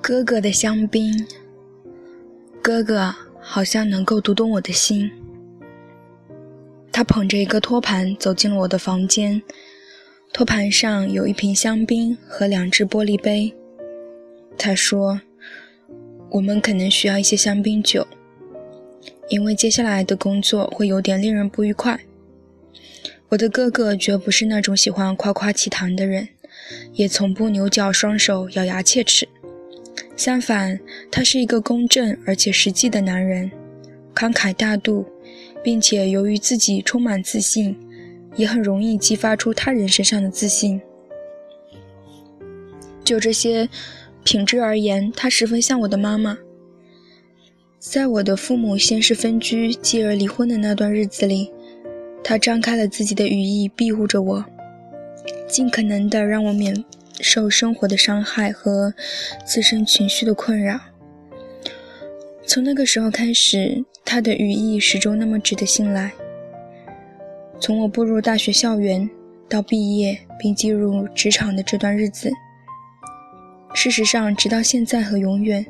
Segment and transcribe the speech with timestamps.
[0.00, 1.26] 哥哥的香槟，
[2.62, 5.10] 哥哥好像能够读懂我的心。
[6.92, 9.42] 他捧着一个托盘走进了我的房间，
[10.32, 13.52] 托盘上有一瓶香槟和两只玻璃杯。
[14.56, 15.20] 他说
[16.30, 18.06] ：“我们可能需要一些香槟酒，
[19.28, 22.00] 因为接下来的工作会有点令人不愉快。”
[23.30, 26.28] 我的哥哥绝不是那种喜欢夸夸其谈的人，
[26.92, 29.28] 也从不牛角双手、咬牙切齿。
[30.16, 30.78] 相反，
[31.10, 33.50] 他是一个公正而且实际的男人，
[34.14, 35.04] 慷慨大度，
[35.62, 37.76] 并且由于自己充满自信，
[38.36, 40.80] 也很容易激发出他人身上的自信。
[43.04, 43.68] 就这些
[44.26, 46.36] 品质而言，她十分像我的妈妈。
[47.78, 51.52] 在我的父母先是分居，继而离婚的那段日子里，
[52.24, 54.44] 他张开了自己的羽翼，庇护着我，
[55.46, 56.84] 尽可能的让我免。
[57.20, 58.92] 受生活的伤害和
[59.46, 60.78] 自身情绪的困扰。
[62.44, 66.12] 从那个时候开始，他的羽翼始终那么值得信赖。
[67.60, 69.08] 从我步入大学校园
[69.48, 72.30] 到毕业并进入职场的这段日子，
[73.76, 75.64] 事实上，直到现在和永远，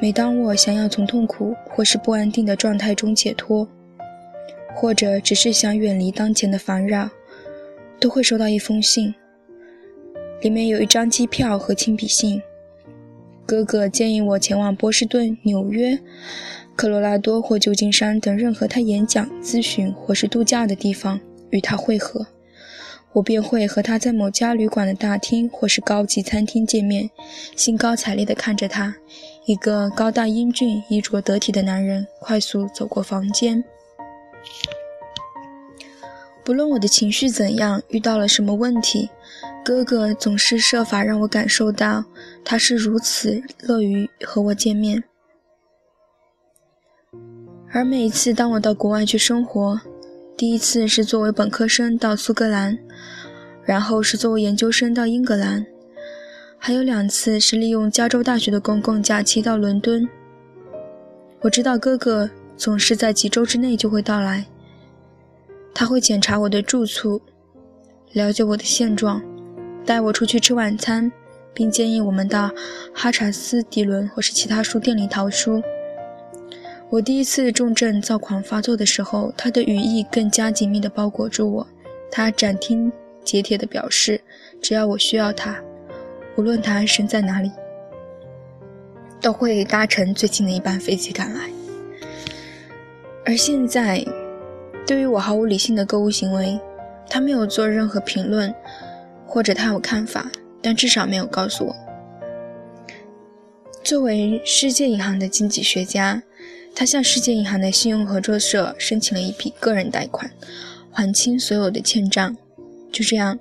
[0.00, 3.68] 每当我想要从痛苦或是不安定的状态中解脱，
[4.76, 7.10] 或者只是想远离当前的烦扰，
[7.98, 9.12] 都会收到一封信。
[10.40, 12.40] 里面有一张机票和亲笔信。
[13.44, 15.98] 哥哥建议我前往波士顿、纽约、
[16.76, 21.18] 科罗拉多或旧金山等任何他演讲、咨询或是度假的地方
[21.50, 22.24] 与他会合，
[23.16, 27.10] 我便会和他在某家旅馆的大厅或是高级餐厅见面，
[27.56, 28.94] 兴高采烈地看着他，
[29.46, 33.64] 一个高大英俊、衣着得体的男人快速走过房间。
[36.44, 39.08] 不论我的情绪怎样，遇到了什么问题。
[39.64, 42.04] 哥哥总是设法让我感受到，
[42.44, 45.02] 他是如此乐于和我见面。
[47.72, 49.80] 而每一次当我到国外去生活，
[50.36, 52.78] 第一次是作为本科生到苏格兰，
[53.66, 55.66] 然后是作为研究生到英格兰，
[56.56, 60.08] 还有两次是利用加州大学的公共假期到伦敦。
[61.40, 64.46] 我知道哥哥总是在几周之内就会到来，
[65.74, 67.20] 他会检查我的住处，
[68.12, 69.20] 了解我的现状。
[69.84, 71.12] 带我出去吃晚餐，
[71.52, 72.50] 并建议我们到
[72.92, 75.62] 哈查斯迪伦或是其他书店里淘书。
[76.88, 81.66] 我第一次重症躁狂发作的时候，他的羽翼更加紧密地包裹住我。
[82.10, 82.90] 他斩钉
[83.26, 84.22] 截铁地表示，
[84.62, 85.60] 只要我需要他，
[86.36, 87.50] 无论他身在哪里，
[89.20, 91.50] 都会搭乘最近的一班飞机赶来。
[93.26, 94.02] 而现在，
[94.86, 96.58] 对于我毫无理性的购物行为，
[97.10, 98.54] 他没有做任何评论。
[99.28, 100.30] 或者他有看法，
[100.62, 101.76] 但至少没有告诉我。
[103.82, 106.22] 作为世界银行的经济学家，
[106.74, 110.30] 他向世界银行的信用合作社申请了一笔个人贷款，
[110.92, 112.36] 还清所有的欠账。
[112.96, 113.38] 就这样，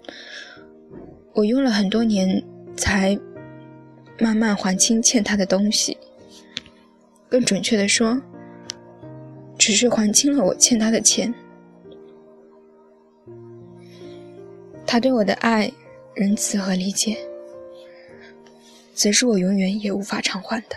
[1.32, 2.44] 我用了很多年
[2.76, 3.18] 才
[4.20, 5.98] 慢慢还清欠他的东西。
[7.30, 8.22] 更准确的说，
[9.58, 11.34] 只是还清了我欠他的钱。
[14.86, 15.72] 他对我的爱、
[16.14, 17.18] 仁慈和理解，
[18.94, 20.76] 则是我永远也无法偿还的。